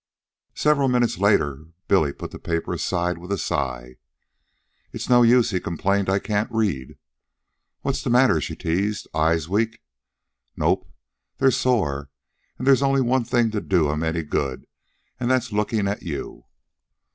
[0.55, 3.97] Several minutes later Billy put the paper aside with a sigh.
[4.91, 6.09] "It's no use," he complained.
[6.09, 6.97] "I can't read."
[7.81, 9.07] "What's the matter?" she teased.
[9.13, 9.83] "Eyes weak?"
[10.57, 10.91] "Nope.
[11.37, 12.09] They're sore,
[12.57, 14.65] and there's only one thing to do 'em any good,
[15.19, 16.45] an' that's lookin' at you."